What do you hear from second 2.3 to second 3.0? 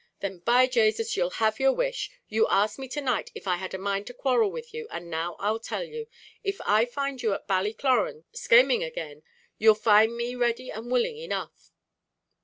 asked me